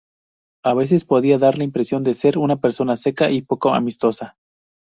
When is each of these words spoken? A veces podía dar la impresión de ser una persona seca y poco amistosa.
A 0.65 0.73
veces 0.73 1.05
podía 1.05 1.37
dar 1.37 1.59
la 1.59 1.63
impresión 1.63 2.01
de 2.03 2.15
ser 2.15 2.39
una 2.39 2.59
persona 2.59 2.97
seca 2.97 3.29
y 3.29 3.43
poco 3.43 3.71
amistosa. 3.75 4.35